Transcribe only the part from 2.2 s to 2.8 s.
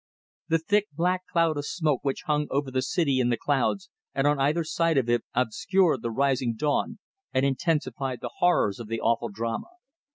hung over